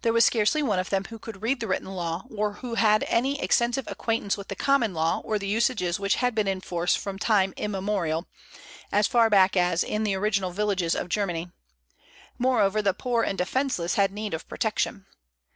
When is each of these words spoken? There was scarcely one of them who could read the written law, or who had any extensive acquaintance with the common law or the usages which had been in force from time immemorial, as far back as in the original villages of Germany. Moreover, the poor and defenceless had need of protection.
There 0.00 0.14
was 0.14 0.24
scarcely 0.24 0.62
one 0.62 0.78
of 0.78 0.88
them 0.88 1.04
who 1.10 1.18
could 1.18 1.42
read 1.42 1.60
the 1.60 1.68
written 1.68 1.88
law, 1.90 2.24
or 2.34 2.54
who 2.54 2.76
had 2.76 3.04
any 3.06 3.38
extensive 3.42 3.84
acquaintance 3.86 4.34
with 4.34 4.48
the 4.48 4.56
common 4.56 4.94
law 4.94 5.18
or 5.22 5.38
the 5.38 5.46
usages 5.46 6.00
which 6.00 6.14
had 6.14 6.34
been 6.34 6.48
in 6.48 6.62
force 6.62 6.94
from 6.96 7.18
time 7.18 7.52
immemorial, 7.54 8.26
as 8.90 9.06
far 9.06 9.28
back 9.28 9.58
as 9.58 9.84
in 9.84 10.04
the 10.04 10.14
original 10.14 10.52
villages 10.52 10.94
of 10.96 11.10
Germany. 11.10 11.50
Moreover, 12.38 12.80
the 12.80 12.94
poor 12.94 13.22
and 13.24 13.36
defenceless 13.36 13.96
had 13.96 14.10
need 14.10 14.32
of 14.32 14.48
protection. 14.48 15.04